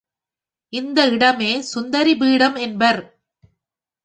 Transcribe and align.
இந்த 0.73 0.99
இடமே 1.07 1.63
சுந்தரிபீடம் 1.75 2.57
என்பர். 2.57 3.01